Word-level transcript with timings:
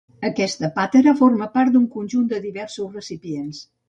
Aquesta 0.27 0.69
pàtera 0.77 1.11
forma 1.19 1.47
part 1.57 1.73
d'un 1.75 1.83
conjunt 1.97 2.25
de 2.31 2.39
diversos 2.47 2.97
recipients. 2.99 3.61